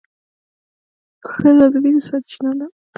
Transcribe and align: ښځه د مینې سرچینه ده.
ښځه 1.31 1.65
د 1.71 1.75
مینې 1.83 2.01
سرچینه 2.07 2.51
ده. 2.59 2.65